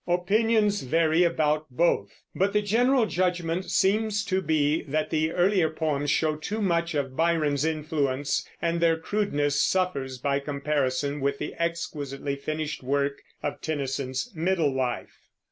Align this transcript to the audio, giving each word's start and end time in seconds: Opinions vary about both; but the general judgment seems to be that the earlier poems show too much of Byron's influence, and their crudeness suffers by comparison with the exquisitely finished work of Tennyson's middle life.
Opinions 0.07 0.81
vary 0.81 1.21
about 1.21 1.67
both; 1.69 2.23
but 2.33 2.53
the 2.53 2.61
general 2.63 3.05
judgment 3.05 3.65
seems 3.69 4.25
to 4.25 4.41
be 4.41 4.81
that 4.87 5.11
the 5.11 5.31
earlier 5.31 5.69
poems 5.69 6.09
show 6.09 6.37
too 6.37 6.59
much 6.59 6.95
of 6.95 7.15
Byron's 7.15 7.63
influence, 7.65 8.43
and 8.59 8.81
their 8.81 8.97
crudeness 8.97 9.63
suffers 9.63 10.17
by 10.17 10.39
comparison 10.39 11.19
with 11.19 11.37
the 11.37 11.53
exquisitely 11.53 12.35
finished 12.35 12.81
work 12.81 13.21
of 13.43 13.61
Tennyson's 13.61 14.31
middle 14.33 14.73
life. 14.73 15.27